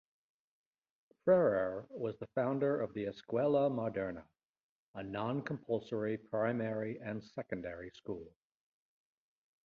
[1.25, 4.23] Ferrer was the founder of the Escuela Moderna,
[4.95, 8.33] a non-compulsory primary and secondary school.